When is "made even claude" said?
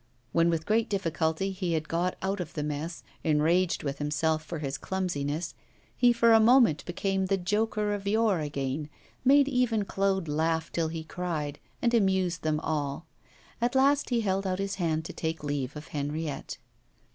9.23-10.27